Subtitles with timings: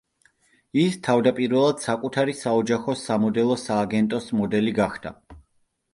[0.83, 5.17] ის თავდაპირველად საკუთარი საოჯახო სამოდელო სააგენტოს მოდელი გახდა.